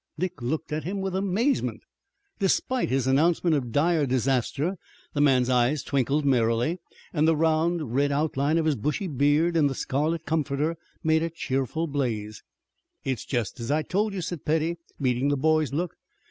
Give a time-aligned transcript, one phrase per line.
[0.17, 1.83] Dick looked at him with some amazement.
[2.39, 4.77] Despite his announcement of dire disaster
[5.13, 6.79] the man's eyes twinkled merrily
[7.13, 11.29] and the round, red outline of his bushy head in the scarlet comforter made a
[11.29, 12.41] cheerful blaze.
[13.03, 15.93] "It's jest as I told you," said Petty, meeting the boy's look.